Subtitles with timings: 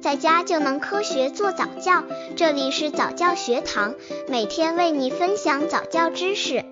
[0.00, 2.02] 在家就能科学做早教。
[2.34, 3.94] 这里是早教学堂，
[4.28, 6.64] 每天为你分享早教知识。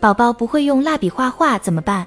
[0.00, 2.06] 宝宝不会用蜡笔画画怎么办？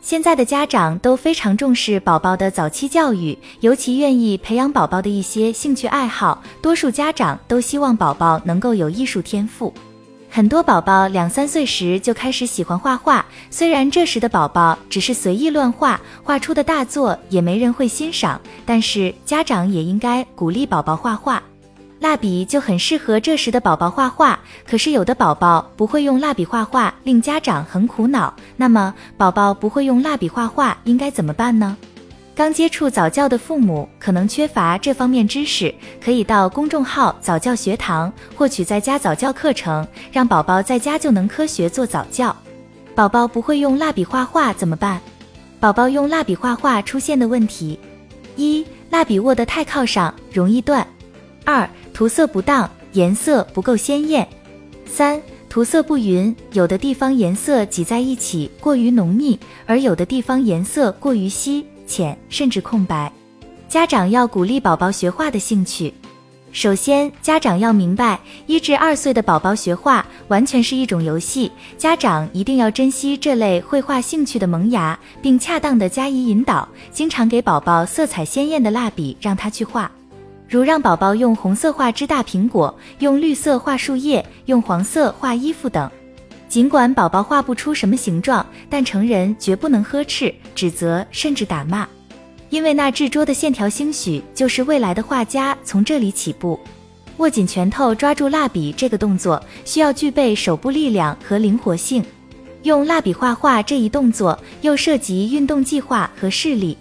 [0.00, 6.42] 现在的家长都非常重视宝宝的早期教育，尤其愿意培养宝宝的一些兴趣爱好。
[6.60, 9.72] 多数家长都希望宝宝能够有艺术天赋。
[10.34, 21.40] 很多宝宝两三岁时就开始喜欢画画，虽然这时的宝宝只是随意乱画，画出的大作也没人会欣赏，但是家长也应该鼓励宝宝画画。
[22.00, 24.36] 蜡笔就很适合这时的宝宝画画，
[24.68, 28.34] 可是有的宝宝不会用蜡笔画画，令家长很苦恼。
[28.56, 31.76] 那么，宝宝不会用蜡笔画画应该怎么办呢？
[32.36, 35.72] 刚接触早教的父母可能缺乏这方面知识，
[36.04, 42.34] 可以到公众号早教学堂获取在家早教课程，让宝宝在家就能科学做早教。
[42.92, 45.00] 宝宝不会用蜡笔画画怎么办？
[45.60, 47.78] 宝宝用蜡笔画画出现的问题：
[48.34, 50.84] 一、蜡笔握得太靠上，容易断；
[51.44, 54.26] 二、涂色不当，颜色不够鲜艳；
[54.84, 63.12] 三、涂色不匀，有的地方颜色挤在一起过于浓密，而有的地方颜色过于稀浅，甚至空白。
[63.68, 65.92] 家长要鼓励宝宝学画的兴趣。
[66.52, 79.90] 首先，家长要明白，一至二岁的宝宝学画完全是一种游戏，家长一定要珍惜这类绘画兴趣的萌芽，并恰当的加以引导，经常给宝宝色彩鲜艳的蜡笔，让他去画。
[80.48, 85.90] 如让宝宝用红色画只大苹果，用绿色画树叶，用黄色画衣服等。
[86.54, 91.84] 尽管宝宝画不出什么形状，但成人绝不能呵斥、指责，甚至打骂，
[92.48, 96.56] 因为那执着的线条兴许就是未来的画家从这里起步。
[97.16, 102.04] 握紧拳头抓住蜡笔这个动作，需要具备手部力量和灵活性。
[102.62, 106.78] 用蜡笔画画这一动作又涉及运动计划和视力。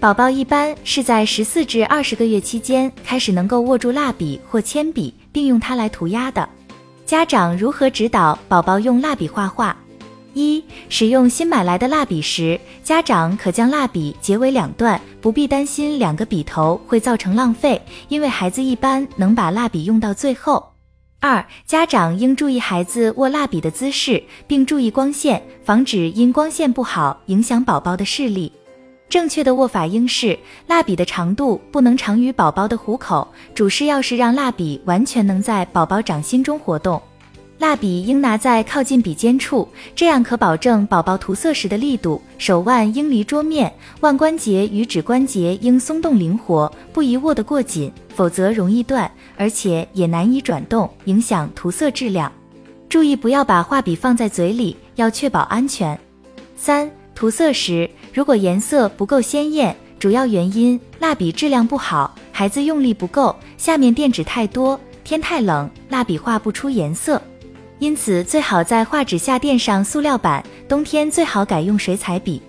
[0.00, 6.48] 宝宝一般是在十四至二十个月期间开始能够握住蜡笔或铅笔，并用它来涂鸦的。
[7.10, 9.74] 家长如何指导宝宝用蜡笔画画？
[10.32, 20.64] 一、使用新买来的蜡笔时，家长可将蜡笔截为两段，不必担心两个笔头会造成浪费，因为孩子一般能把蜡笔用到最后。
[21.18, 28.52] 二、家长应注意孩子握蜡笔的姿势，并注意光线，防止因光线不好影响宝宝的视力。
[29.10, 30.38] 正确的握法应是，
[30.68, 37.02] 蜡笔的长度不能长于宝宝的虎口，主是要是让蜡笔完全能在宝宝掌心中活动。
[37.58, 42.22] 蜡笔应拿在靠近笔尖处，这样可保证宝宝涂色时的力度。
[42.38, 52.30] 手腕应离桌面，腕关节与指关节应松动灵活，不宜握得过紧，否则容易断，而且也难以转动，影响涂色质量。
[52.88, 55.98] 注意不要把画笔放在嘴里，要确保安全。
[56.56, 57.90] 三、涂色时。
[58.12, 67.20] 如果颜色不够鲜艳，主要原因蜡笔质量不好，孩子用力不够，下面垫纸太多，天太冷，蜡笔画不出颜色。
[67.78, 72.42] 因此最好在画纸下垫上塑料板，冬天最好改用水彩笔。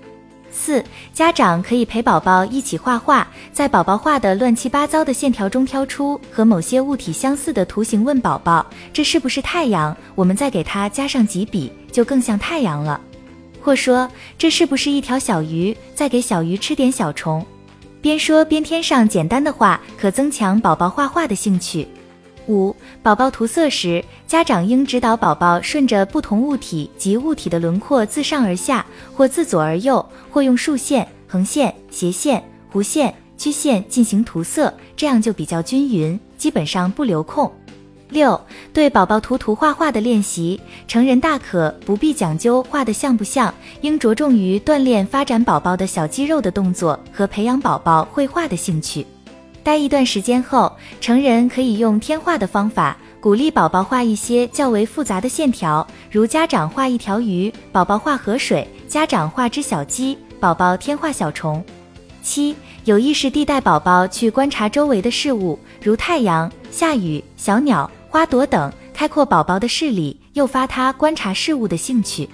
[0.51, 0.83] 四、
[1.13, 9.95] 家长可以陪宝宝一起画画，在宝宝画的乱七八糟的线条中挑出和某些物体相似的图形，问宝宝这是不是太阳？
[10.13, 12.99] 我们再给它加上几笔，就更像太阳了。
[13.61, 15.75] 或说这是不是一条小鱼？
[15.93, 17.45] 再给小鱼吃点小虫。
[18.01, 21.87] 边说边添上简单的话，可增强宝宝画画的兴趣。
[22.47, 28.83] 五、宝宝涂色时，家长应指导宝宝顺着不同物体及物体的轮廓自上而下，
[29.15, 32.43] 或自左而右，或用竖线、横线、斜线、
[32.73, 37.49] 弧线、曲线进行涂色，这样就比较均匀，基本上不留空。
[38.11, 38.39] 六
[38.73, 49.07] 对宝宝涂涂画画的练习，成人大可不必讲究画的像不像，应着重于锻炼发展宝宝的小肌肉的动作和培养宝宝绘画的兴趣。
[49.63, 61.63] 待一段时间后，成人可以用添画的方法鼓励宝宝画一些较为复杂的线条，如家长画一条鱼，宝宝画河水；家长画只小鸡，宝宝添画小虫。
[62.23, 67.89] 七有意识地带宝宝去观察周围的事物，如太阳、下雨、小鸟。
[68.11, 72.29] 花朵等，开阔宝宝的视力，诱发他观察事物的兴趣。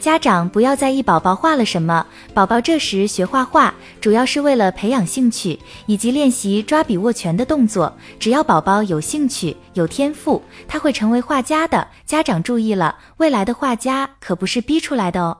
[0.00, 7.94] 家长不要在意宝宝画了什么，宝宝这时学画画，主要是为了培养兴趣以及练习抓笔握拳的动作。
[8.18, 11.86] 只要宝宝有兴趣、有天赋，他会成为画家的。
[12.06, 15.36] 家长注意了，未来的画家可不是逼出来的哦。